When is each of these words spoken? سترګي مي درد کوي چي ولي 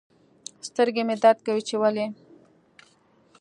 سترګي 0.67 1.03
مي 1.07 1.15
درد 1.23 1.37
کوي 1.47 1.63
چي 1.67 1.75
ولي 1.81 2.05